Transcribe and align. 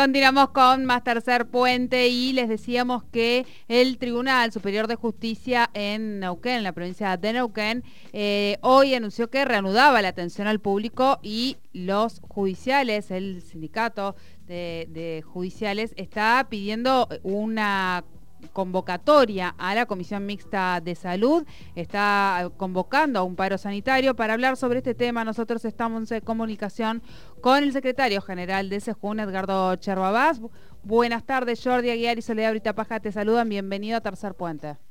Continuamos 0.00 0.48
con 0.52 0.86
más 0.86 1.04
tercer 1.04 1.44
puente 1.48 2.08
y 2.08 2.32
les 2.32 2.48
decíamos 2.48 3.04
que 3.12 3.44
el 3.68 3.98
Tribunal 3.98 4.50
Superior 4.50 4.86
de 4.86 4.94
Justicia 4.94 5.68
en 5.74 6.20
Neuquén, 6.20 6.54
en 6.54 6.62
la 6.62 6.72
provincia 6.72 7.18
de 7.18 7.34
Neuquén, 7.34 7.84
eh, 8.14 8.56
hoy 8.62 8.94
anunció 8.94 9.28
que 9.28 9.44
reanudaba 9.44 10.00
la 10.00 10.08
atención 10.08 10.46
al 10.46 10.58
público 10.58 11.18
y 11.22 11.58
los 11.74 12.22
judiciales, 12.26 13.10
el 13.10 13.42
sindicato 13.42 14.16
de 14.46 15.22
judiciales, 15.26 15.92
está 15.98 16.46
pidiendo 16.48 17.06
una 17.22 18.02
convocatoria 18.52 19.54
a 19.58 19.74
la 19.74 19.86
Comisión 19.86 20.26
Mixta 20.26 20.80
de 20.80 20.94
Salud, 20.94 21.44
está 21.74 22.50
convocando 22.56 23.18
a 23.18 23.22
un 23.22 23.36
paro 23.36 23.58
sanitario. 23.58 24.16
Para 24.16 24.34
hablar 24.34 24.56
sobre 24.56 24.78
este 24.78 24.94
tema, 24.94 25.24
nosotros 25.24 25.64
estamos 25.64 26.10
en 26.10 26.20
comunicación 26.20 27.02
con 27.40 27.62
el 27.62 27.72
secretario 27.72 28.20
general 28.20 28.68
de 28.68 28.80
SEJUN, 28.80 29.20
Edgardo 29.20 29.76
Cherbabás. 29.76 30.40
Buenas 30.82 31.24
tardes, 31.24 31.62
Jordi 31.62 31.90
Aguiar 31.90 32.18
y 32.18 32.22
Soledad 32.22 32.50
Brita 32.50 32.74
Paja 32.74 33.00
te 33.00 33.12
saludan. 33.12 33.48
Bienvenido 33.48 33.98
a 33.98 34.00
Tercer 34.00 34.34
Puente. 34.34 34.89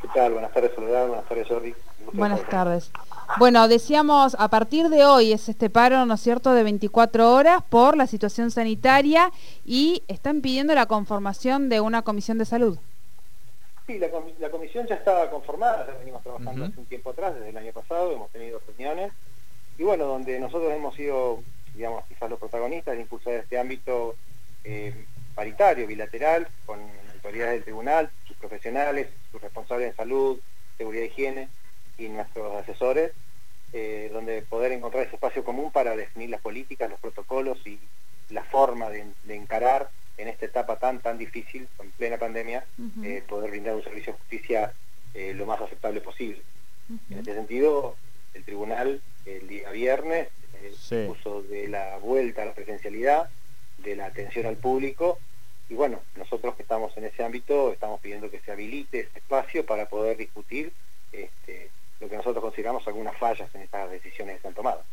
¿Qué 0.00 0.08
tal? 0.14 0.32
Buenas 0.32 0.52
tardes, 0.52 0.72
Soledad. 0.74 1.08
Buenas 1.08 1.26
tardes, 1.26 1.48
Jordi. 1.48 1.74
Buenas 2.12 2.48
tardes. 2.48 2.90
Bueno, 3.38 3.66
decíamos, 3.68 4.36
a 4.38 4.48
partir 4.48 4.88
de 4.88 5.04
hoy 5.04 5.32
es 5.32 5.48
este 5.48 5.68
paro, 5.70 6.06
¿no 6.06 6.14
es 6.14 6.20
cierto?, 6.20 6.54
de 6.54 6.62
24 6.62 7.34
horas 7.34 7.62
por 7.68 7.96
la 7.96 8.06
situación 8.06 8.50
sanitaria 8.50 9.30
y 9.64 10.02
están 10.08 10.40
pidiendo 10.40 10.74
la 10.74 10.86
conformación 10.86 11.68
de 11.68 11.80
una 11.80 12.02
comisión 12.02 12.38
de 12.38 12.44
salud. 12.44 12.78
Sí, 13.86 13.98
la, 13.98 14.10
comisión 14.50 14.86
ya 14.86 14.94
estaba 14.94 15.30
conformada, 15.30 15.86
ya 15.86 15.98
venimos 15.98 16.22
trabajando 16.22 16.66
hace 16.66 16.78
un 16.78 16.86
tiempo 16.86 17.10
atrás, 17.10 17.34
desde 17.34 17.48
el 17.50 17.56
año 17.56 17.72
pasado, 17.72 18.12
hemos 18.12 18.30
tenido 18.30 18.60
reuniones 18.66 19.12
y 19.78 19.82
bueno, 19.82 20.04
donde 20.04 20.38
nosotros 20.38 20.72
hemos 20.72 20.94
sido, 20.94 21.40
digamos, 21.74 22.04
quizás 22.06 22.28
los 22.28 22.38
protagonistas 22.38 22.94
de 22.94 23.00
impulsar 23.02 23.34
este 23.34 23.58
ámbito 23.58 24.14
eh, 24.64 25.06
paritario, 25.34 25.86
bilateral, 25.86 26.48
con 26.66 26.80
autoridades 27.18 27.54
del 27.54 27.64
tribunal, 27.64 28.10
sus 28.26 28.36
profesionales, 28.36 29.08
sus 29.30 29.40
responsables 29.40 29.90
de 29.90 29.96
salud, 29.96 30.40
seguridad 30.76 31.04
e 31.04 31.06
higiene, 31.06 31.48
y 31.98 32.08
nuestros 32.08 32.54
asesores, 32.54 33.12
eh, 33.72 34.08
donde 34.12 34.42
poder 34.42 34.72
encontrar 34.72 35.04
ese 35.04 35.16
espacio 35.16 35.44
común 35.44 35.70
para 35.72 35.96
definir 35.96 36.30
las 36.30 36.40
políticas, 36.40 36.88
los 36.88 37.00
protocolos 37.00 37.58
y 37.66 37.78
la 38.30 38.44
forma 38.44 38.88
de, 38.88 39.04
encarar 39.28 39.90
en 40.16 40.28
esta 40.28 40.46
etapa 40.46 40.78
tan 40.78 41.00
tan 41.00 41.18
difícil, 41.18 41.68
en 41.80 41.90
plena 41.92 42.18
pandemia, 42.18 42.64
eh, 43.02 43.22
poder 43.26 43.50
brindar 43.50 43.74
un 43.74 43.82
servicio 43.82 44.12
de 44.12 44.18
justicia 44.18 44.72
eh, 45.14 45.34
lo 45.34 45.46
más 45.46 45.60
aceptable 45.60 46.00
posible. 46.00 46.40
En 47.10 47.18
este 47.18 47.34
sentido, 47.34 47.96
el 48.34 48.44
tribunal 48.44 49.02
el 49.26 49.46
día 49.48 49.70
viernes 49.70 50.28
puso 51.06 51.42
de 51.42 51.68
la 51.68 51.98
vuelta 51.98 52.42
a 52.42 52.46
la 52.46 52.54
presencialidad, 52.54 53.28
de 53.78 53.96
la 53.96 54.06
atención 54.06 54.46
al 54.46 54.56
público, 54.56 55.18
y 55.68 55.74
bueno, 55.74 56.00
nosotros 56.16 56.54
que 56.56 56.62
estamos 56.62 56.96
en 56.96 57.04
ese 57.04 57.24
ámbito 57.24 57.72
estamos 57.72 58.00
pidiendo 58.00 58.30
que 58.30 58.40
se 58.40 58.52
habilite 58.52 59.00
este 59.00 59.18
espacio 59.18 59.66
para 59.66 59.88
poder 59.88 60.16
discutir 60.16 60.72
este, 61.12 61.70
lo 62.00 62.08
que 62.08 62.16
nosotros 62.16 62.42
consideramos 62.42 62.86
algunas 62.86 63.16
fallas 63.16 63.54
en 63.54 63.62
estas 63.62 63.90
decisiones 63.90 64.34
que 64.34 64.36
están 64.36 64.54
tomadas. 64.54 64.84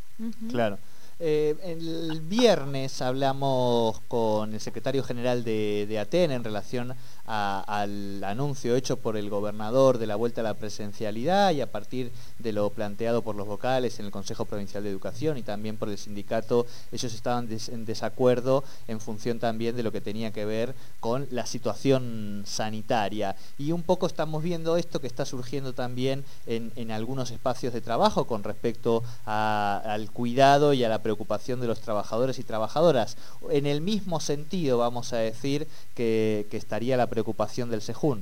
Claro. 0.49 0.77
Eh, 1.17 1.55
el 1.63 2.19
viernes 2.21 3.01
hablamos 3.01 4.01
con 4.09 4.53
el 4.53 4.59
secretario 4.59 5.01
general 5.01 5.45
de, 5.45 5.85
de 5.87 5.97
ATEN 5.97 6.31
en 6.31 6.43
relación 6.43 6.93
al 7.25 8.23
anuncio 8.23 8.75
hecho 8.75 8.97
por 8.97 9.17
el 9.17 9.29
gobernador 9.29 9.97
de 9.97 10.07
la 10.07 10.15
vuelta 10.15 10.41
a 10.41 10.43
la 10.43 10.53
presencialidad 10.53 11.51
y 11.51 11.61
a 11.61 11.71
partir 11.71 12.11
de 12.39 12.51
lo 12.53 12.69
planteado 12.69 13.21
por 13.21 13.35
los 13.35 13.47
vocales 13.47 13.99
en 13.99 14.05
el 14.05 14.11
Consejo 14.11 14.45
Provincial 14.45 14.83
de 14.83 14.89
Educación 14.89 15.37
y 15.37 15.43
también 15.43 15.77
por 15.77 15.89
el 15.89 15.97
sindicato, 15.97 16.65
ellos 16.91 17.13
estaban 17.13 17.49
en 17.49 17.85
desacuerdo 17.85 18.63
en 18.87 18.99
función 18.99 19.39
también 19.39 19.75
de 19.75 19.83
lo 19.83 19.91
que 19.91 20.01
tenía 20.01 20.31
que 20.31 20.45
ver 20.45 20.75
con 20.99 21.27
la 21.31 21.45
situación 21.45 22.43
sanitaria. 22.45 23.35
Y 23.57 23.71
un 23.71 23.83
poco 23.83 24.07
estamos 24.07 24.43
viendo 24.43 24.77
esto 24.77 24.99
que 24.99 25.07
está 25.07 25.25
surgiendo 25.25 25.73
también 25.73 26.23
en, 26.45 26.91
algunos 26.91 27.31
espacios 27.31 27.73
de 27.73 27.81
trabajo 27.81 28.25
con 28.25 28.43
respecto 28.43 29.03
al 29.25 30.11
cuidado 30.11 30.73
y 30.73 30.83
a 30.83 30.89
la 30.89 31.01
preocupación 31.01 31.59
de 31.59 31.67
los 31.67 31.81
trabajadores 31.81 32.39
y 32.39 32.43
trabajadoras. 32.43 33.17
En 33.49 33.65
el 33.65 33.81
mismo 33.81 34.19
sentido, 34.19 34.77
vamos 34.77 35.13
a 35.13 35.17
decir, 35.17 35.67
que, 35.95 36.47
que 36.51 36.57
estaría 36.57 36.97
la 36.97 37.07
preocupación 37.15 37.69
del 37.69 37.81
SEJUN. 37.81 38.21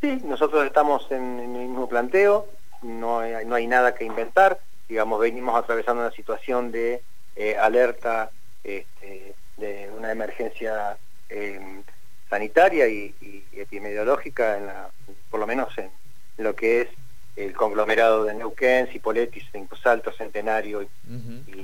Sí, 0.00 0.20
nosotros 0.24 0.64
estamos 0.64 1.06
en, 1.10 1.38
el 1.38 1.48
mismo 1.48 1.88
planteo, 1.88 2.48
no 2.82 3.20
hay, 3.20 3.44
no 3.44 3.56
hay, 3.56 3.66
nada 3.66 3.94
que 3.94 4.04
inventar, 4.04 4.58
digamos, 4.88 5.20
venimos 5.20 5.54
atravesando 5.54 6.02
una 6.02 6.12
situación 6.12 6.72
de 6.72 7.02
eh, 7.36 7.56
alerta 7.58 8.30
este, 8.64 9.34
de 9.58 9.90
una 9.94 10.10
emergencia 10.10 10.96
em, 11.28 11.82
sanitaria 12.30 12.88
y, 12.88 13.14
epidemiológica, 13.52 14.56
en 14.56 14.66
la, 14.66 14.88
por 15.30 15.40
lo 15.40 15.46
menos 15.46 15.76
en, 15.76 15.90
lo 16.38 16.54
que 16.54 16.82
es 16.82 16.88
el 17.36 17.52
conglomerado 17.52 18.24
de 18.24 18.34
Neuquén, 18.34 18.86
Cipoletti, 18.86 19.42
Salto, 19.82 20.10
Centenario 20.12 20.82
y, 20.82 20.90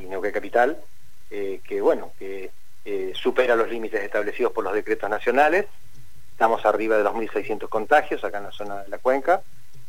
Neuquén 0.09 0.33
Capital, 0.33 0.79
eh, 1.31 1.61
que 1.65 1.81
bueno, 1.81 2.13
que 2.19 2.51
eh, 2.85 3.13
supera 3.15 3.57
los 3.57 3.71
límites 3.71 4.03
establecidos 4.03 4.53
por 4.53 4.65
los 4.65 4.75
decretos 4.75 5.09
nacionales 5.09 5.67
Estamos 6.35 6.67
arriba 6.67 6.99
de 6.99 7.05
los 7.05 7.15
1.600 7.15 7.69
contagios 7.69 8.25
acá 8.25 8.39
en 8.39 8.45
la 8.45 8.53
zona 8.53 8.83
de 8.83 8.89
la 8.89 8.99
cuenca 8.99 9.43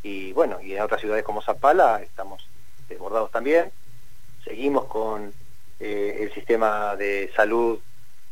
y 0.06 0.32
bueno, 0.34 0.62
y 0.62 0.76
en 0.76 0.84
otras 0.84 1.02
ciudades 1.02 1.24
como 1.24 1.42
Zapala 1.42 2.00
estamos 2.04 2.48
desbordados 2.88 3.32
también. 3.32 3.72
Seguimos 4.44 4.86
con 4.86 5.34
eh, 5.80 6.18
el 6.22 6.32
sistema 6.32 6.96
de 6.96 7.32
salud 7.36 7.80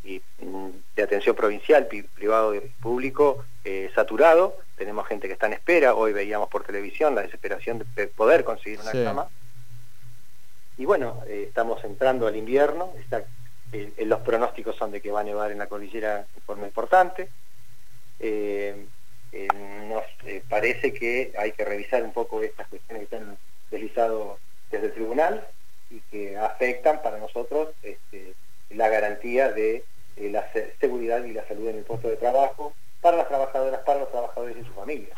y 0.03 0.21
mm, 0.39 0.69
de 0.95 1.01
atención 1.01 1.35
provincial, 1.35 1.87
privado 1.87 2.53
y 2.53 2.59
público 2.59 3.43
eh, 3.63 3.89
saturado. 3.95 4.57
Tenemos 4.77 5.07
gente 5.07 5.25
que 5.25 5.33
está 5.33 5.47
en 5.47 5.53
espera. 5.53 5.95
Hoy 5.95 6.13
veíamos 6.13 6.47
por 6.47 6.63
televisión 6.63 7.15
la 7.15 7.23
desesperación 7.23 7.83
de 7.95 8.05
poder 8.05 8.43
conseguir 8.43 8.79
una 8.79 8.91
cama. 8.91 9.27
Y 10.77 10.85
bueno, 10.85 11.23
eh, 11.25 11.45
estamos 11.47 11.83
entrando 11.83 12.27
al 12.27 12.35
invierno. 12.35 12.93
Está, 12.99 13.23
los 13.97 14.19
pronósticos 14.19 14.75
son 14.75 14.91
de 14.91 15.01
que 15.01 15.11
va 15.11 15.21
a 15.21 15.23
nevar 15.23 15.51
en 15.51 15.57
la 15.57 15.65
cordillera 15.65 16.27
de 16.35 16.41
forma 16.41 16.67
importante. 16.67 17.29
Eh, 18.19 18.85
eh, 19.31 19.47
nos 19.87 20.03
eh, 20.25 20.43
parece 20.47 20.93
que 20.93 21.33
hay 21.37 21.51
que 21.53 21.65
revisar 21.65 22.03
un 22.03 22.13
poco 22.13 22.41
estas 22.41 22.67
cuestiones 22.67 23.07
que 23.07 23.15
están 23.15 23.37
deslizado 23.71 24.37
desde 24.71 24.87
el 24.87 24.93
tribunal 24.93 25.47
y 25.89 25.99
que 26.01 26.37
afectan 26.37 27.01
para 27.01 27.17
nosotros 27.17 27.69
este, 27.81 28.33
la 28.69 28.89
garantía 28.89 29.51
de 29.51 29.83
la 30.17 30.47
seguridad 30.79 31.23
y 31.23 31.33
la 31.33 31.47
salud 31.47 31.67
en 31.69 31.77
el 31.77 31.83
puesto 31.83 32.07
de 32.07 32.17
trabajo 32.17 32.73
para 33.01 33.17
las 33.17 33.27
trabajadoras, 33.27 33.81
para 33.81 33.99
los 34.01 34.11
trabajadores 34.11 34.57
y 34.57 34.63
sus 34.63 34.75
familias. 34.75 35.17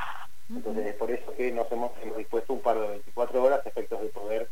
Entonces 0.49 0.87
es 0.87 0.95
por 0.95 1.11
eso 1.11 1.35
que 1.35 1.51
nos 1.51 1.69
hemos, 1.71 1.91
dispuesto 2.17 2.53
un 2.53 2.61
par 2.61 2.79
de 2.79 2.87
24 2.87 3.43
horas 3.43 3.65
a 3.65 3.69
efectos 3.69 4.01
de 4.01 4.07
poder 4.07 4.49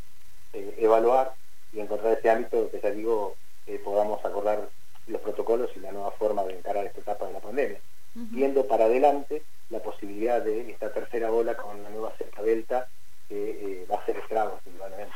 evaluar 0.53 1.33
y 1.71 1.79
encontrar 1.79 2.17
ese 2.17 2.29
ámbito 2.29 2.69
que 2.69 2.81
ya 2.81 2.91
digo 2.91 3.35
podamos 3.83 4.23
acordar 4.25 4.69
los 5.07 5.21
protocolos 5.21 5.71
y 5.75 5.79
la 5.79 5.91
nueva 5.91 6.11
forma 6.11 6.43
de 6.43 6.57
encarar 6.57 6.85
esta 6.85 6.99
etapa 6.99 7.27
de 7.27 7.33
la 7.33 7.39
pandemia 7.39 7.79
viendo 8.16 8.66
para 8.68 8.85
adelante 8.85 9.44
la 9.69 9.79
posibilidad 9.79 10.41
de 10.41 10.72
esta 10.72 10.91
tercera 10.91 11.31
ola 11.31 11.56
con 11.56 11.81
la 11.81 11.90
nueva 11.90 12.13
cepa 12.18 12.41
delta 12.41 12.88
que 13.28 13.81
eh, 13.81 13.88
va 13.91 13.97
a 13.97 14.06
ser 14.06 14.18
estragos, 14.18 14.59
indudablemente. 14.66 15.16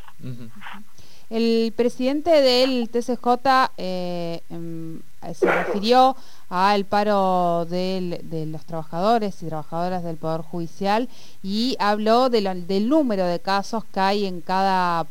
El 1.29 1.73
presidente 1.75 2.29
del 2.41 2.89
TCJ 2.89 3.71
eh, 3.77 4.41
em, 4.49 5.01
se 5.33 5.51
refirió 5.51 6.15
al 6.49 6.85
paro 6.85 7.65
de 7.65 8.47
los 8.49 8.63
trabajadores 8.65 9.41
y 9.41 9.47
trabajadoras 9.47 10.03
del 10.03 10.17
Poder 10.17 10.41
Judicial 10.41 11.09
y 11.43 11.75
habló 11.79 12.29
del 12.29 12.89
número 12.89 13.25
de 13.25 13.39
casos 13.39 13.83
que 13.85 13.99
hay 13.99 14.25
en 14.25 14.41
cada 14.41 15.05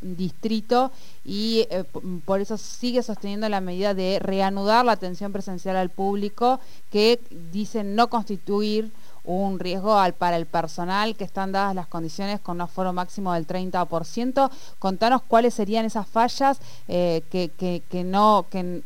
distrito 0.00 0.90
y 1.24 1.66
eh, 1.70 1.84
por 2.24 2.40
eso 2.40 2.56
sigue 2.56 3.02
sosteniendo 3.02 3.48
la 3.48 3.60
medida 3.60 3.94
de 3.94 4.18
reanudar 4.18 4.84
la 4.84 4.92
atención 4.92 5.32
presencial 5.32 5.76
al 5.76 5.90
público 5.90 6.58
que 6.90 7.20
dicen 7.52 7.94
no 7.94 8.08
constituir 8.08 8.90
un 9.24 9.58
riesgo 9.58 9.98
al, 9.98 10.14
para 10.14 10.36
el 10.36 10.46
personal, 10.46 11.16
que 11.16 11.24
están 11.24 11.52
dadas 11.52 11.74
las 11.74 11.86
condiciones 11.86 12.40
con 12.40 12.56
un 12.56 12.62
aforo 12.62 12.92
máximo 12.92 13.32
del 13.32 13.46
30%. 13.46 14.50
Contanos 14.78 15.22
cuáles 15.22 15.54
serían 15.54 15.84
esas 15.84 16.06
fallas 16.06 16.60
eh, 16.88 17.22
que, 17.30 17.50
que, 17.88 18.04
no, 18.04 18.46
que, 18.50 18.82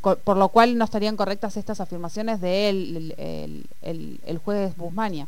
por 0.00 0.36
lo 0.36 0.48
cual 0.48 0.76
no 0.76 0.84
estarían 0.84 1.16
correctas 1.16 1.56
estas 1.56 1.80
afirmaciones 1.80 2.40
del 2.40 3.14
de 3.16 3.44
el, 3.82 4.20
el, 4.24 4.38
juez 4.38 4.76
Busmania. 4.76 5.26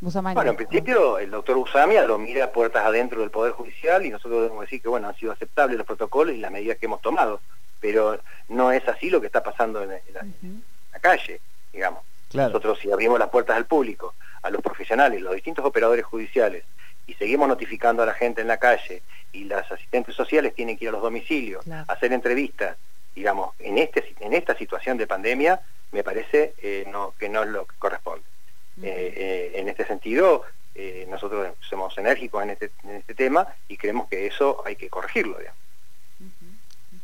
Bueno, 0.00 0.50
en 0.50 0.56
principio 0.56 1.18
el 1.18 1.30
doctor 1.30 1.56
Busamia 1.56 2.04
lo 2.04 2.18
mira 2.18 2.52
puertas 2.52 2.84
adentro 2.84 3.20
del 3.22 3.30
Poder 3.30 3.52
Judicial 3.52 4.04
y 4.04 4.10
nosotros 4.10 4.42
debemos 4.42 4.62
decir 4.62 4.82
que 4.82 4.88
bueno, 4.88 5.08
han 5.08 5.16
sido 5.16 5.32
aceptables 5.32 5.78
los 5.78 5.86
protocolos 5.86 6.34
y 6.34 6.38
las 6.38 6.50
medidas 6.50 6.76
que 6.76 6.86
hemos 6.86 7.00
tomado, 7.00 7.40
pero 7.80 8.18
no 8.48 8.70
es 8.70 8.86
así 8.86 9.08
lo 9.08 9.20
que 9.20 9.28
está 9.28 9.42
pasando 9.42 9.82
en, 9.82 9.90
la 9.90 10.98
calle, 11.00 11.40
digamos. 11.72 12.02
Nosotros 12.34 12.78
si 12.80 12.90
abrimos 12.90 13.18
las 13.18 13.30
puertas 13.30 13.56
al 13.56 13.66
público, 13.66 14.14
a 14.42 14.50
los 14.50 14.60
profesionales, 14.60 15.22
los 15.22 15.34
distintos 15.34 15.64
operadores 15.64 16.04
judiciales, 16.04 16.64
y 17.06 17.14
seguimos 17.14 17.48
notificando 17.48 18.02
a 18.02 18.06
la 18.06 18.14
gente 18.14 18.40
en 18.40 18.48
la 18.48 18.56
calle, 18.56 19.02
y 19.32 19.44
las 19.44 19.70
asistentes 19.70 20.14
sociales 20.14 20.54
tienen 20.54 20.76
que 20.76 20.84
ir 20.84 20.88
a 20.88 20.92
los 20.92 21.02
domicilios, 21.02 21.64
hacer 21.88 22.12
entrevistas, 22.12 22.76
digamos, 23.14 23.54
en, 23.58 23.78
este, 23.78 24.14
en 24.20 24.32
esta 24.32 24.56
situación 24.56 24.96
de 24.96 25.06
pandemia, 25.06 25.60
me 25.92 26.02
parece 26.02 26.54
no, 26.90 27.14
que 27.18 27.28
no 27.28 27.42
es 27.42 27.48
lo 27.50 27.66
que 27.66 27.76
corresponde. 27.78 28.24
en 28.82 29.68
este 29.68 29.86
sentido, 29.86 30.44
nosotros 31.08 31.54
somos 31.68 31.96
enérgicos 31.98 32.42
en 32.42 32.50
este, 32.50 32.70
en 32.84 32.96
este 32.96 33.14
tema 33.14 33.46
y 33.68 33.76
creemos 33.76 34.08
que 34.08 34.26
eso 34.26 34.62
hay 34.64 34.76
que 34.76 34.88
corregirlo. 34.88 35.38
Digamos. 35.38 35.64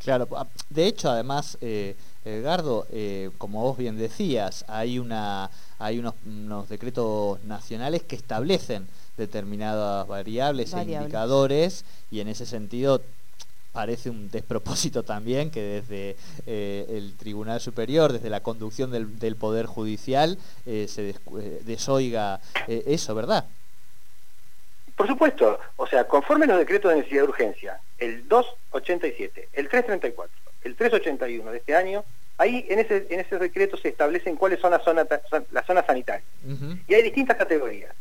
Claro, 0.02 0.26
ah, 0.34 0.46
de 0.70 0.86
hecho, 0.86 1.10
además, 1.10 1.58
eh, 1.60 1.94
Edgardo, 2.24 2.86
eh, 2.92 3.30
como 3.38 3.62
vos 3.62 3.78
bien 3.78 3.96
decías, 3.96 4.64
hay, 4.68 4.98
una, 4.98 5.50
hay 5.78 5.98
unos, 5.98 6.68
decretos 6.68 7.42
nacionales 7.44 8.02
que 8.02 8.16
establecen 8.16 8.86
determinadas 9.16 10.06
variables, 10.06 10.74
e 10.74 10.82
indicadores 10.82 11.84
y 12.10 12.20
en 12.20 12.28
ese 12.28 12.46
sentido 12.46 13.00
parece 13.72 14.10
un 14.10 14.30
despropósito 14.30 15.02
también 15.02 15.50
que 15.50 15.62
desde 15.62 16.16
eh, 16.46 16.86
el 16.90 17.16
Tribunal 17.16 17.60
Superior, 17.60 18.12
desde 18.12 18.28
la 18.28 18.40
conducción 18.40 18.90
del, 18.90 19.36
Poder 19.36 19.66
Judicial, 19.66 20.38
se 20.64 21.14
desoiga 21.64 22.40
eso, 22.66 23.14
¿verdad? 23.14 23.46
Por 25.00 25.06
supuesto, 25.06 25.58
o 25.76 25.86
sea, 25.86 26.06
conforme 26.06 26.46
los 26.46 26.58
decretos 26.58 26.90
de 26.90 26.98
necesidad 26.98 27.22
de 27.22 27.28
urgencia, 27.28 27.80
el 27.96 28.28
287, 28.28 29.48
el 29.54 29.68
334, 29.70 30.29
el 30.29 30.29
381 30.90 31.50
de 31.50 31.58
este 31.58 31.74
año, 31.74 32.04
ahí 32.38 32.66
en 32.68 32.78
ese, 32.78 33.06
en 33.10 33.20
ese 33.20 33.38
decreto 33.38 33.76
se 33.76 33.88
establecen 33.88 34.36
cuáles 34.36 34.60
son 34.60 34.70
las 34.70 34.82
zonas, 34.82 35.06
las 35.50 35.66
zonas 35.66 35.86
sanitarias. 35.86 36.26
Y 36.88 36.94
hay 36.94 37.02
distintas 37.02 37.36
categorías. 37.36 37.94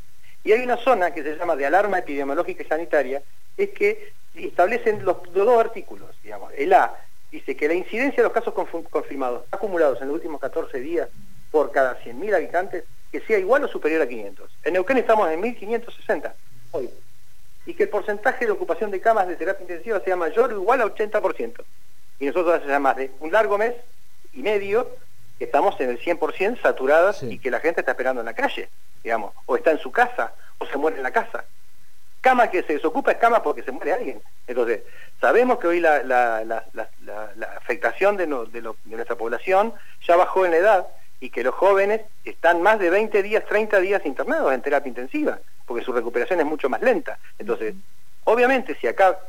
Y 0.43 0.51
hay 0.53 0.61
una 0.61 0.77
zona 0.77 1.11
que 1.11 1.21
se 1.21 1.35
llama 1.35 1.55
de 1.55 1.65
alarma 1.65 1.99
epidemiológica 1.99 2.63
y 2.63 2.65
sanitaria, 2.65 3.21
es 3.57 3.69
que 3.69 4.13
establecen 4.35 5.03
los, 5.03 5.17
dos 5.33 5.59
artículos, 5.59 6.09
digamos. 6.23 6.53
El 6.57 6.73
A 6.73 6.95
dice 7.31 7.55
que 7.55 7.67
la 7.67 7.73
incidencia 7.73 8.17
de 8.17 8.23
los 8.23 8.31
casos 8.31 8.53
confirmados 8.89 9.43
acumulados 9.51 10.01
en 10.01 10.07
los 10.07 10.15
últimos 10.15 10.39
14 10.39 10.79
días 10.79 11.09
por 11.51 11.71
cada 11.71 12.01
100.000 12.01 12.35
habitantes 12.35 12.85
que 13.11 13.21
sea 13.21 13.37
igual 13.37 13.63
o 13.63 13.67
superior 13.67 14.01
a 14.01 14.07
500. 14.07 14.49
En 14.63 14.73
Neuquén 14.73 14.97
estamos 14.97 15.29
en 15.31 15.41
1.560 15.41 16.31
hoy. 16.71 16.89
Y 17.65 17.73
que 17.73 17.83
el 17.83 17.89
porcentaje 17.89 18.45
de 18.45 18.51
ocupación 18.51 18.91
de 18.91 19.01
camas 19.01 19.27
de 19.27 19.35
terapia 19.35 19.63
intensiva 19.63 19.99
sea 19.99 20.15
mayor 20.15 20.53
o 20.53 20.61
igual 20.61 20.81
a 20.81 20.85
80%. 20.85 21.63
Y 22.19 22.27
nosotros 22.27 22.61
hace 22.61 22.79
más 22.79 22.95
de 22.95 23.11
un 23.19 23.31
largo 23.31 23.57
mes 23.57 23.73
y 24.33 24.41
medio 24.41 24.89
que 25.37 25.45
estamos 25.45 25.79
en 25.79 25.89
el 25.89 25.99
100% 25.99 26.61
saturadas 26.61 27.23
y 27.23 27.39
que 27.39 27.49
la 27.49 27.59
gente 27.59 27.81
está 27.81 27.91
esperando 27.91 28.21
en 28.21 28.25
la 28.25 28.33
calle, 28.33 28.69
digamos, 29.03 29.33
o 29.45 29.55
está 29.55 29.71
en 29.71 29.79
su 29.79 29.91
casa, 29.91 30.33
o 30.57 30.65
se 30.65 30.77
muere 30.77 30.97
en 30.97 31.03
la 31.03 31.11
casa. 31.11 31.45
Cama 32.21 32.49
que 32.49 32.63
se 32.63 32.73
desocupa 32.73 33.11
es 33.11 33.17
cama 33.17 33.41
porque 33.41 33.63
se 33.63 33.71
muere 33.71 33.93
alguien. 33.93 34.21
Entonces, 34.47 34.81
sabemos 35.21 35.59
que 35.59 35.67
hoy 35.67 35.79
la, 35.79 36.03
la, 36.03 36.65
afectación 37.55 38.17
de, 38.17 38.27
de, 38.27 38.73
nuestra 38.85 39.15
población 39.15 39.73
ya 40.05 40.17
bajó 40.17 40.45
en 40.45 40.51
la 40.51 40.57
edad 40.57 40.87
y 41.21 41.29
que 41.29 41.43
los 41.43 41.55
jóvenes 41.55 42.01
están 42.25 42.61
más 42.61 42.79
de 42.79 42.89
20 42.89 43.23
días, 43.23 43.45
30 43.45 43.79
días 43.79 44.05
internados 44.05 44.53
en 44.53 44.61
terapia 44.61 44.89
intensiva 44.89 45.39
porque 45.69 45.85
su 45.85 45.93
recuperación 45.93 46.39
es 46.39 46.47
mucho 46.47 46.67
más 46.67 46.81
lenta. 46.81 47.19
Entonces, 47.37 47.75
obviamente 48.23 48.75
si 48.81 48.87
acá 48.87 49.19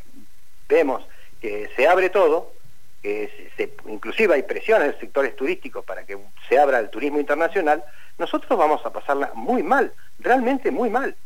vemos 0.71 1.07
que 1.39 1.69
se 1.77 1.87
abre 1.87 2.09
todo, 2.09 2.55
que 3.03 3.51
se, 3.57 3.75
inclusive 3.87 4.35
hay 4.35 4.43
presión 4.43 4.83
en 4.83 4.99
sectores 4.99 5.35
turísticos 5.37 5.85
para 5.85 6.05
que 6.05 6.19
se 6.49 6.59
abra 6.59 6.79
el 6.79 6.91
turismo 6.91 7.19
internacional, 7.19 7.83
nosotros 8.19 8.59
vamos 8.59 8.85
a 8.85 8.93
pasarla 8.93 9.33
muy 9.35 9.63
mal, 9.63 9.93
realmente 10.19 10.71
muy 10.71 10.91
mal. 10.91 11.17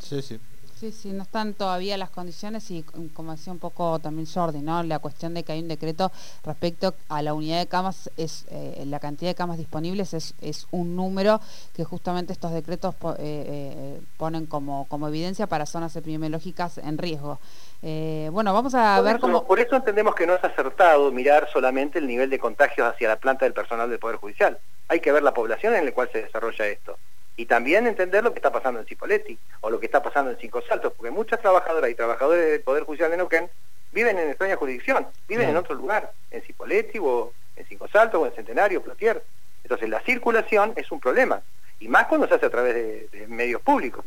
Sí, 0.00 0.20
sí. 0.20 0.38
Sí, 0.78 0.92
sí, 0.92 1.08
no 1.08 1.22
están 1.22 1.54
todavía 1.54 1.96
las 1.96 2.10
condiciones 2.10 2.70
y 2.70 2.82
como 3.14 3.32
decía 3.32 3.50
un 3.50 3.58
poco 3.58 3.98
también 3.98 4.26
Jordi, 4.26 4.60
¿no? 4.60 4.82
La 4.82 4.98
cuestión 4.98 5.32
de 5.32 5.42
que 5.42 5.52
hay 5.52 5.60
un 5.60 5.68
decreto 5.68 6.12
respecto 6.44 6.94
a 7.08 7.22
la 7.22 7.32
unidad 7.32 7.60
de 7.60 7.66
camas, 7.66 8.10
es 8.18 8.44
eh, 8.50 8.84
la 8.84 9.00
cantidad 9.00 9.30
de 9.30 9.34
camas 9.34 9.56
disponibles 9.56 10.12
es, 10.12 10.34
es, 10.42 10.66
un 10.72 10.94
número 10.94 11.40
que 11.74 11.84
justamente 11.84 12.34
estos 12.34 12.52
decretos 12.52 12.94
eh, 12.94 13.06
eh, 13.18 14.00
ponen 14.18 14.44
como, 14.44 14.86
como 14.88 15.08
evidencia 15.08 15.46
para 15.46 15.64
zonas 15.64 15.96
epidemiológicas 15.96 16.76
en 16.76 16.98
riesgo. 16.98 17.38
bueno, 17.80 18.52
vamos 18.52 18.74
a 18.74 19.00
ver 19.00 19.18
cómo... 19.18 19.46
Por 19.46 19.60
eso 19.60 19.76
entendemos 19.76 20.14
que 20.14 20.26
no 20.26 20.34
es 20.34 20.44
acertado 20.44 21.10
mirar 21.10 21.48
solamente 21.50 22.00
el 22.00 22.06
nivel 22.06 22.28
de 22.28 22.38
contagios 22.38 22.86
hacia 22.86 23.08
la 23.08 23.16
planta 23.16 23.46
del 23.46 23.54
personal 23.54 23.88
del 23.88 23.98
Poder 23.98 24.16
Judicial. 24.16 24.58
Hay 24.88 25.00
que 25.00 25.10
ver 25.10 25.22
la 25.22 25.32
población 25.32 25.74
en 25.74 25.86
la 25.86 25.92
cual 25.92 26.10
se 26.12 26.20
desarrolla 26.20 26.66
esto 26.66 26.98
y 27.36 27.46
también 27.46 27.86
entender 27.86 28.24
lo 28.24 28.32
que 28.32 28.38
está 28.38 28.50
pasando 28.50 28.80
en 28.80 28.86
Cipoletti 28.86 29.38
o 29.60 29.70
lo 29.70 29.78
que 29.78 29.86
está 29.86 30.02
pasando 30.02 30.30
en 30.30 30.38
Cinco 30.38 30.62
Saltos, 30.66 30.92
porque 30.96 31.10
muchas 31.10 31.40
trabajadoras 31.40 31.90
y 31.90 31.94
trabajadores 31.94 32.50
del 32.50 32.60
Poder 32.62 32.84
Judicial 32.84 33.10
de 33.10 33.18
Neuquén 33.18 33.50
viven 33.92 34.18
en 34.18 34.28
extraña 34.28 34.56
jurisdicción, 34.56 35.06
viven 35.28 35.50
en 35.50 35.56
otro 35.56 35.74
lugar, 35.74 36.12
en 36.30 36.42
Cipoletti 36.42 36.98
o 36.98 37.32
en 37.56 37.66
Cinco 37.66 37.88
Saltos 37.88 38.22
o 38.22 38.26
en 38.26 38.32
Centenario, 38.32 38.82
Plotier. 38.82 39.22
Entonces 39.62 39.88
la 39.88 40.00
circulación 40.00 40.72
es 40.76 40.90
un 40.90 41.00
problema, 41.00 41.42
y 41.78 41.88
más 41.88 42.06
cuando 42.06 42.26
se 42.26 42.34
hace 42.34 42.46
a 42.46 42.50
través 42.50 42.74
de, 42.74 43.26
medios 43.28 43.60
públicos. 43.60 44.04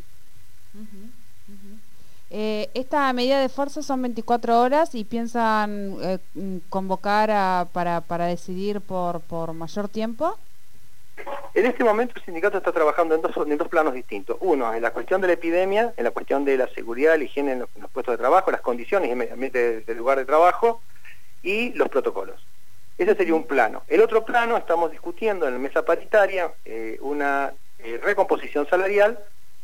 Eh, 2.31 2.69
esta 2.75 3.11
medida 3.13 3.39
de 3.39 3.49
fuerza 3.49 3.81
son 3.81 4.01
24 4.03 4.61
horas 4.61 4.93
y 4.93 5.03
piensan 5.03 5.97
eh, 6.01 6.19
convocar 6.69 7.67
para, 7.73 8.01
para 8.01 8.25
decidir 8.25 8.81
por, 8.81 9.21
por 9.21 9.53
mayor 9.53 9.89
tiempo. 9.89 10.37
En 11.54 11.66
este 11.66 11.83
momento 11.83 12.13
el 12.16 12.24
sindicato 12.24 12.57
está 12.57 12.71
trabajando 12.71 13.16
en 13.16 13.21
dos, 13.21 13.36
en 13.36 13.57
dos 13.57 13.68
planos 13.68 13.94
distintos. 13.94 14.38
Uno, 14.39 14.74
en 14.74 14.81
la 14.81 14.92
cuestión 14.92 15.21
de 15.21 15.27
la 15.27 15.33
epidemia, 15.33 15.94
en 15.98 16.04
la 16.04 16.12
cuestión 16.12 16.45
de 16.45 16.57
la 16.57 16.68
seguridad, 16.68 17.18
la 17.18 17.24
higiene 17.24 17.54
en 17.54 17.60
los, 17.60 17.69
puestos 17.92 18.13
de 18.13 18.18
trabajo, 18.18 18.51
las 18.51 18.62
condiciones 18.62 19.10
y 19.12 19.50
del 19.50 19.98
lugar 19.98 20.18
de 20.18 20.25
trabajo 20.25 20.81
y 21.42 21.74
los 21.74 21.89
protocolos. 21.89 22.45
Ese 22.98 23.16
sería 23.16 23.33
un 23.33 23.45
plano. 23.45 23.83
El 23.88 24.01
otro 24.01 24.25
plano, 24.25 24.57
estamos 24.57 24.92
discutiendo 24.92 25.48
en 25.48 25.54
la 25.54 25.60
mesa 25.60 25.86
paritaria 25.86 26.51
eh, 26.66 26.98
una 27.01 27.54
eh, 27.80 28.00
recomposición 28.04 28.68
salarial 28.68 29.18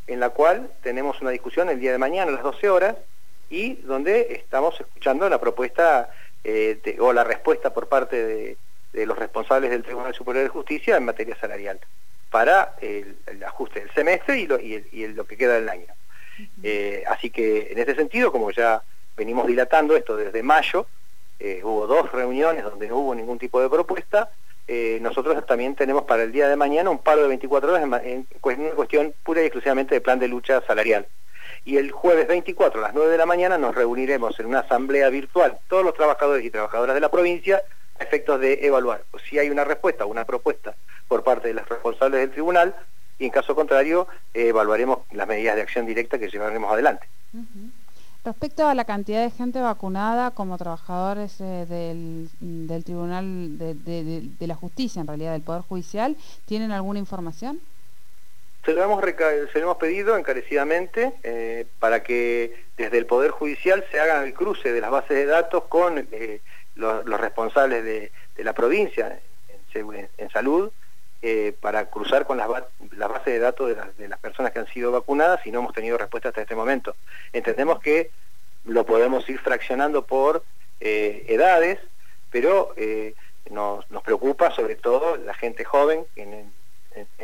en 0.07 0.19
la 0.19 0.29
cual 0.29 0.71
tenemos 0.81 1.21
una 1.21 1.31
discusión 1.31 1.69
el 1.69 1.79
día 1.79 1.91
de 1.91 1.97
mañana 1.97 2.31
a 2.31 2.35
las 2.35 2.43
12 2.43 2.69
horas 2.69 2.95
y 3.49 3.75
donde 3.75 4.35
estamos 4.35 4.79
escuchando 4.79 5.27
la 5.29 5.39
propuesta 5.39 6.09
eh, 6.43 6.97
o 6.99 7.11
la 7.11 7.23
respuesta 7.23 7.73
por 7.73 7.87
parte 7.87 8.23
de 8.25 8.57
de 8.95 9.05
los 9.05 9.17
responsables 9.17 9.69
del 9.69 9.83
Tribunal 9.83 10.13
Superior 10.13 10.43
de 10.43 10.49
Justicia 10.49 10.97
en 10.97 11.05
materia 11.05 11.35
salarial 11.35 11.79
para 12.29 12.75
el, 12.81 13.17
ajuste 13.45 13.81
del 13.81 13.91
semestre 13.91 14.39
y 14.39 14.47
lo, 14.47 14.59
y, 14.59 15.07
lo 15.07 15.25
que 15.25 15.37
queda 15.37 15.55
del 15.55 15.69
año. 15.69 15.87
Eh, 16.63 17.03
así 17.07 17.29
que 17.29 17.71
en 17.71 17.79
ese 17.79 17.95
sentido, 17.95 18.31
como 18.31 18.51
ya 18.51 18.81
venimos 19.15 19.47
dilatando 19.47 19.95
esto 19.95 20.15
desde 20.15 20.43
mayo, 20.43 20.87
eh, 21.39 21.61
hubo 21.63 21.87
dos 21.87 22.11
reuniones 22.11 22.63
donde 22.63 22.87
no 22.87 22.97
hubo 22.97 23.15
ningún 23.15 23.37
tipo 23.37 23.61
de 23.61 23.69
propuesta, 23.69 24.29
eh, 24.67 24.97
nosotros 25.01 25.45
también 25.45 25.75
tenemos 25.75 26.03
para 26.03 26.23
el 26.23 26.31
día 26.31 26.47
de 26.47 26.55
mañana 26.55 26.89
un 26.89 26.97
paro 26.99 27.21
de 27.21 27.27
24 27.27 27.71
horas 27.71 27.83
en, 28.03 28.27
una 28.41 28.71
cuestión 28.71 29.13
pura 29.23 29.41
y 29.41 29.45
exclusivamente 29.45 29.95
de 29.95 30.01
plan 30.01 30.19
de 30.19 30.27
lucha 30.27 30.61
salarial. 30.65 31.07
Y 31.63 31.77
el 31.77 31.91
jueves 31.91 32.27
24 32.27 32.79
a 32.79 32.83
las 32.83 32.93
9 32.93 33.11
de 33.11 33.17
la 33.17 33.25
mañana 33.25 33.57
nos 33.57 33.75
reuniremos 33.75 34.39
en 34.39 34.47
una 34.47 34.59
asamblea 34.59 35.09
virtual, 35.09 35.57
todos 35.67 35.83
los 35.83 35.93
trabajadores 35.93 36.43
y 36.45 36.49
trabajadoras 36.49 36.95
de 36.95 37.01
la 37.01 37.09
provincia, 37.09 37.61
efectos 37.99 38.39
de 38.39 38.65
evaluar 38.65 39.03
si 39.29 39.39
hay 39.39 39.49
una 39.49 39.63
respuesta 39.63 40.05
o 40.05 40.07
una 40.07 40.25
propuesta 40.25 40.75
por 41.07 41.23
parte 41.23 41.47
de 41.49 41.53
los 41.53 41.67
responsables 41.67 42.19
del 42.19 42.31
tribunal 42.31 42.75
y 43.19 43.25
en 43.25 43.31
caso 43.31 43.55
contrario 43.55 44.07
evaluaremos 44.33 44.99
las 45.11 45.27
medidas 45.27 45.55
de 45.55 45.61
acción 45.61 45.85
directa 45.85 46.19
que 46.19 46.29
llevaremos 46.29 46.71
adelante. 46.71 47.07
Respecto 48.25 48.67
a 48.67 48.73
la 48.73 48.85
cantidad 48.85 49.23
de 49.23 49.29
gente 49.29 49.61
vacunada 49.61 50.31
como 50.31 50.57
trabajadores 50.57 51.39
eh, 51.39 51.65
del, 51.67 52.83
Tribunal 52.83 53.59
de, 53.59 54.47
la 54.47 54.55
Justicia, 54.55 54.99
en 54.99 55.07
realidad 55.07 55.33
del 55.33 55.43
Poder 55.43 55.61
Judicial, 55.61 56.17
¿tienen 56.45 56.71
alguna 56.71 56.97
información? 56.97 57.61
Se 58.65 58.73
lo 58.73 58.83
hemos, 58.83 59.03
se 59.53 59.59
hemos 59.59 59.77
pedido 59.77 60.17
encarecidamente 60.17 61.13
eh, 61.21 61.67
para 61.77 62.01
que 62.01 62.65
desde 62.77 62.97
el 62.97 63.05
Poder 63.05 63.29
Judicial 63.29 63.85
se 63.91 63.99
haga 63.99 64.23
el 64.23 64.33
cruce 64.33 64.73
de 64.73 64.81
las 64.81 64.89
bases 64.89 65.17
de 65.17 65.25
datos 65.27 65.65
con 65.65 66.07
eh, 66.75 67.01
los, 67.05 67.19
responsables 67.19 67.83
de, 67.83 68.11
la 68.43 68.53
provincia 68.53 69.19
en, 69.73 70.29
salud 70.29 70.71
eh, 71.21 71.55
para 71.59 71.89
cruzar 71.89 72.25
con 72.25 72.37
las, 72.37 72.47
bases 72.47 73.25
de 73.25 73.39
datos 73.39 73.75
de, 73.97 74.07
las 74.07 74.19
personas 74.19 74.51
que 74.51 74.59
han 74.59 74.67
sido 74.67 74.91
vacunadas 74.91 75.45
y 75.45 75.51
no 75.51 75.59
hemos 75.59 75.73
tenido 75.73 75.97
respuesta 75.97 76.29
hasta 76.29 76.41
este 76.41 76.55
momento. 76.55 76.95
Entendemos 77.33 77.79
que 77.79 78.11
lo 78.65 78.85
podemos 78.85 79.27
ir 79.29 79.39
fraccionando 79.39 80.05
por 80.05 80.43
eh, 80.79 81.25
edades, 81.27 81.79
pero 82.29 82.73
eh, 82.77 83.15
nos, 83.49 83.85
preocupa 84.03 84.51
sobre 84.51 84.75
todo 84.75 85.17
la 85.17 85.33
gente 85.33 85.63
joven, 85.63 86.05
en, 86.15 86.53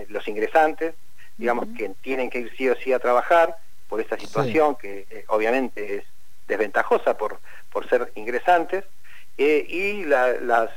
los 0.10 0.27
ingresantes, 0.27 0.96
digamos 1.38 1.67
que 1.77 1.89
tienen 2.01 2.29
que 2.29 2.39
ir 2.39 2.51
sí 2.58 2.67
o 2.67 2.75
sí 2.75 2.91
a 2.91 3.00
trabajar 3.00 3.58
por 3.88 4.01
esta 4.01 4.20
situación 4.20 4.75
que 4.75 5.24
obviamente 5.27 5.96
es 5.96 6.03
desventajosa 6.48 7.17
por, 7.17 7.39
por 7.72 7.88
ser 7.88 8.12
ingresantes, 8.15 8.84
eh, 9.43 9.65
y 9.67 10.03
las, 10.05 10.69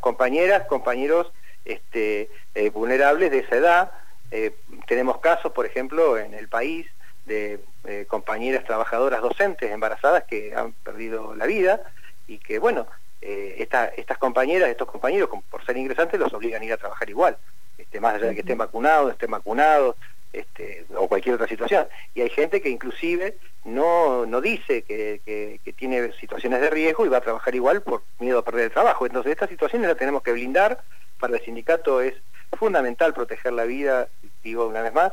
compañeras, 0.00 0.66
compañeros 0.66 1.30
este, 1.64 2.28
eh, 2.54 2.70
vulnerables 2.70 3.30
de 3.30 3.38
esa 3.38 3.56
edad. 3.56 3.92
Eh, 4.32 4.52
tenemos 4.86 5.18
casos, 5.18 5.52
por 5.52 5.66
ejemplo, 5.66 6.18
en 6.18 6.34
el 6.34 6.48
país 6.48 6.86
de 7.26 7.60
compañeras 8.08 8.64
trabajadoras 8.64 9.22
docentes 9.22 9.70
embarazadas 9.70 10.24
que 10.24 10.52
han 10.54 10.72
perdido 10.72 11.34
la 11.36 11.46
vida 11.46 11.80
y 12.26 12.38
que, 12.38 12.58
bueno, 12.58 12.88
estas 13.20 14.18
compañeras, 14.18 14.68
estos 14.68 14.88
compañeros, 14.88 15.28
por 15.48 15.64
ser 15.64 15.76
ingresantes, 15.76 16.18
los 16.18 16.32
obligan 16.34 16.62
a 16.62 16.64
ir 16.64 16.72
a 16.72 16.76
trabajar 16.76 17.08
igual, 17.08 17.36
este, 17.78 18.00
más 18.00 18.14
allá 18.14 18.26
de 18.26 18.34
que 18.34 18.40
estén 18.40 18.58
vacunados, 18.58 19.12
estén 19.12 19.30
vacunados, 19.30 19.94
este, 20.32 20.86
o 20.96 21.08
cualquier 21.08 21.34
otra 21.34 21.48
situación. 21.48 21.86
Y 22.14 22.20
hay 22.20 22.30
gente 22.30 22.60
que 22.60 22.68
inclusive 22.68 23.36
no, 23.64 24.26
no 24.26 24.40
dice 24.40 24.82
que, 24.82 25.60
tiene 25.76 26.12
situaciones 26.12 26.60
de 26.60 26.70
riesgo 26.70 27.06
y 27.06 27.08
va 27.08 27.18
a 27.18 27.22
trabajar 27.22 27.54
igual 27.54 27.82
por 27.82 28.02
miedo 28.18 28.38
a 28.38 28.44
perder 28.44 28.66
el 28.66 28.70
trabajo. 28.70 29.06
Entonces 29.06 29.32
estas 29.32 29.48
situaciones 29.48 29.88
las 29.88 29.96
tenemos 29.96 30.22
que 30.22 30.32
blindar. 30.32 30.82
Para 31.18 31.36
el 31.36 31.44
sindicato 31.44 32.00
es 32.00 32.14
fundamental 32.52 33.14
proteger 33.14 33.52
la 33.52 33.64
vida, 33.64 34.08
digo 34.42 34.66
una 34.66 34.82
vez 34.82 34.92
más, 34.92 35.12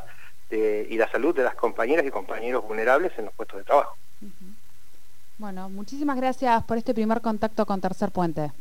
y 0.49 0.97
la 0.97 1.09
salud 1.09 1.35
de 1.35 1.43
las 1.43 1.55
compañeras 1.55 2.05
y 2.05 2.11
compañeros 2.11 2.63
vulnerables 2.65 3.11
en 3.17 3.25
los 3.25 3.33
puestos 3.33 3.59
de 3.59 3.63
trabajo. 3.65 3.97
Bueno, 5.37 5.69
muchísimas 5.69 6.17
gracias 6.17 6.63
por 6.63 6.77
este 6.77 6.93
primer 6.93 7.21
contacto 7.21 7.65
con 7.65 7.81
Tercer 7.81 8.11
Puente. 8.11 8.51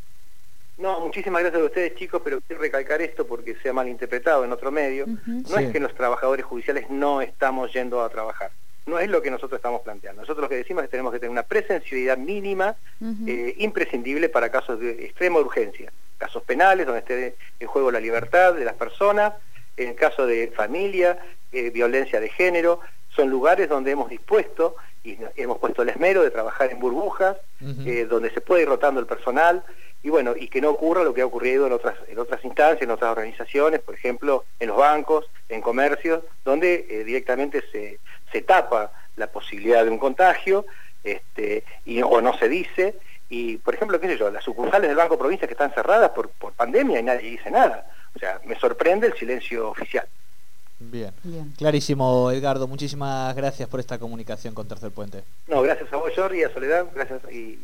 No, 0.79 1.01
muchísimas 1.01 1.41
gracias 1.43 1.63
a 1.63 1.65
ustedes 1.65 1.95
chicos, 1.95 2.21
pero 2.23 2.41
quiero 2.43 2.61
recalcar 2.61 3.01
esto 3.01 3.27
porque 3.27 3.57
se 3.63 3.71
ha 3.71 3.73
malinterpretado 3.73 4.45
en 4.45 4.53
otro 4.53 4.71
medio. 4.71 5.07
No 5.27 5.59
es 5.59 5.73
que 5.73 5.81
los 5.81 5.95
trabajadores 5.95 6.45
judiciales 6.45 6.91
no 6.91 7.23
estamos 7.23 7.73
yendo 7.73 8.03
a 8.03 8.11
trabajar. 8.11 8.51
No 8.85 8.99
es 8.99 9.09
lo 9.09 9.23
que 9.23 9.31
nosotros 9.31 9.59
estamos 9.59 9.81
planteando. 9.81 10.21
Nosotros 10.21 10.43
lo 10.43 10.49
que 10.49 10.57
decimos 10.57 10.83
es 10.83 10.89
que 10.89 10.93
tenemos 10.93 11.13
que 11.13 11.19
tener 11.19 11.31
una 11.31 11.43
presencialidad 11.43 12.19
mínima, 12.19 12.77
eh, 13.27 13.55
imprescindible 13.59 14.29
para 14.29 14.51
casos 14.51 14.79
de 14.79 15.07
extrema 15.07 15.41
urgencia. 15.41 15.91
Casos 16.19 16.43
penales, 16.45 16.87
donde 16.87 17.01
esté 17.01 17.37
en 17.59 17.67
juego 17.67 17.91
la 17.91 17.99
libertad 17.99 18.55
de 18.55 18.65
las 18.65 18.75
personas, 18.75 19.33
en 19.77 19.95
caso 19.95 20.27
de 20.27 20.53
familia, 20.55 21.19
eh, 21.53 21.71
violencia 21.71 22.21
de 22.21 22.29
género, 22.29 22.81
son 23.09 23.31
lugares 23.31 23.69
donde 23.69 23.91
hemos 23.91 24.11
dispuesto 24.11 24.77
y 25.03 25.17
hemos 25.37 25.59
puesto 25.59 25.83
el 25.83 25.89
esmero 25.89 26.23
de 26.23 26.31
trabajar 26.31 26.71
en 26.71 26.79
burbujas, 26.79 27.37
eh, 27.87 28.07
donde 28.09 28.31
se 28.31 28.41
puede 28.41 28.63
ir 28.63 28.69
rotando 28.69 29.01
el 29.01 29.07
personal, 29.07 29.65
y 30.07 30.09
bueno, 30.09 30.35
y 30.39 30.47
que 30.47 30.61
no 30.61 30.71
ocurra 30.71 31.03
lo 31.03 31.13
que 31.13 31.23
ha 31.23 31.27
ocurrido 31.27 31.67
en 31.67 31.73
otras, 31.73 31.97
en 32.07 32.17
otras 32.21 32.45
instancias, 32.45 32.83
en 32.83 32.93
otras 32.93 33.11
organizaciones, 33.11 33.81
por 33.81 33.97
ejemplo, 33.97 34.45
en 34.61 34.69
los 34.69 34.77
bancos, 34.77 35.29
en 35.49 35.61
comercios, 35.61 36.23
donde 36.45 36.87
eh, 36.89 37.03
directamente 37.03 37.65
se, 37.73 37.99
se 38.31 38.43
tapa 38.43 38.93
la 39.17 39.27
posibilidad 39.27 39.83
de 39.83 39.91
un 39.91 39.99
contagio, 39.99 40.65
este, 41.03 41.65
y, 41.85 42.01
o 42.03 42.21
no 42.21 42.39
se 42.39 42.49
dice, 42.49 42.95
y 43.29 43.57
por 43.57 43.75
ejemplo, 43.75 43.99
qué 43.99 44.07
sé 44.07 44.17
yo, 44.17 44.31
las 44.31 44.45
sucursales 44.45 44.87
del 44.87 44.97
Banco 44.97 45.19
Provincia 45.19 45.49
que 45.49 45.55
están 45.55 45.75
cerradas 45.75 46.11
por, 46.11 46.29
por 46.29 46.53
pandemia 46.53 47.01
y 47.01 47.03
nadie 47.03 47.31
dice 47.31 47.51
nada. 47.51 47.91
O 48.15 48.21
sea, 48.21 48.41
me 48.45 48.55
sorprende 48.61 49.09
el 49.09 49.15
silencio 49.15 49.71
oficial. 49.71 50.07
Bien. 50.79 51.13
Clarísimo, 51.59 52.31
Edgardo. 52.31 52.69
Muchísimas 52.69 53.35
gracias 53.35 53.69
por 53.69 53.81
esta 53.81 53.99
comunicación 53.99 54.55
con 54.55 54.69
Tercer 54.69 54.93
Puente. 54.93 55.25
No, 55.49 55.63
gracias 55.63 55.93
a 55.93 55.97
vos, 55.97 56.13
Jordi, 56.15 56.45
a 56.45 56.55
Soledad. 56.55 56.87
Gracias 56.95 57.23
y 57.33 57.59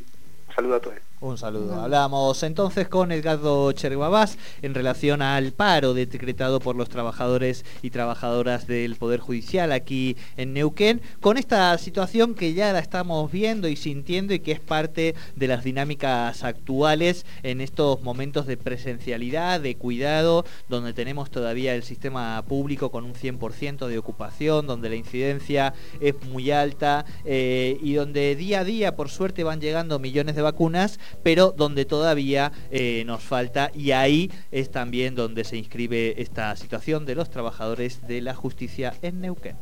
un 0.49 0.55
saludo 0.57 0.75
a 0.75 0.81
todos. 0.81 1.12
Un 1.23 1.39
saludo. 1.39 1.81
Hablamos 1.81 2.43
entonces 2.43 2.89
con 2.89 3.13
Edgardo 3.13 3.71
Cherguabás 3.71 4.39
en 4.61 4.75
relación 4.75 5.23
al 5.23 5.53
paro 5.53 5.95
decretado 5.95 6.59
por 6.59 6.75
los 6.75 6.89
trabajadores 6.89 7.65
y 7.81 7.91
trabajadoras 7.91 8.67
del 8.67 8.97
Poder 8.97 9.21
Judicial 9.21 9.71
aquí 9.71 10.17
en 10.37 10.53
Neuquén, 10.53 11.01
con 11.21 11.39
esta 11.39 11.79
situación 11.79 12.35
que 12.35 12.55
ya 12.55 12.73
la 12.73 12.81
estamos 12.81 13.31
viendo 13.31 13.69
y 13.69 13.77
sintiendo 13.77 14.35
y 14.35 14.41
que 14.41 14.51
es 14.51 14.59
parte 14.59 15.15
de 15.37 15.47
las 15.47 15.63
dinámicas 15.63 16.43
actuales 16.43 17.25
en 17.45 17.61
estos 17.61 18.03
momentos 18.03 18.49
de 18.49 18.57
presencialidad, 18.57 19.61
de 19.61 19.77
cuidado, 19.77 20.45
donde 20.69 20.93
tenemos 20.93 21.31
todavía 21.31 21.77
el 21.77 21.85
sistema 21.85 22.43
público 22.49 22.91
con 22.91 23.05
un 23.05 23.15
100% 23.15 23.87
de 23.87 23.97
ocupación, 23.97 24.67
donde 24.67 24.89
la 24.89 24.97
incidencia 24.97 25.73
es 26.01 26.21
muy 26.33 26.51
alta 26.51 27.05
eh, 27.25 27.79
y 27.81 27.93
donde 27.93 28.35
día 28.35 28.59
a 28.59 28.65
día, 28.65 28.97
por 28.97 29.09
suerte, 29.09 29.45
van 29.45 29.61
llegando 29.61 30.01
millones 30.01 30.35
de 30.35 30.43
vacunas 30.43 30.99
pero 31.23 31.53
donde 31.53 31.85
todavía 31.85 32.53
eh, 32.71 33.05
nos 33.07 33.23
falta 33.23 33.71
y 33.75 33.93
ahí 33.93 34.31
es 34.51 34.71
también 34.71 35.15
donde 35.15 35.45
se 35.45 35.57
inscribe 35.57 36.21
esta 36.21 36.55
situación 36.57 37.07
de 37.07 37.15
los 37.15 37.31
trabajadores 37.31 38.07
de 38.07 38.21
la 38.21 38.35
justicia 38.35 38.95
en 39.03 39.21
Neuquén. 39.21 39.57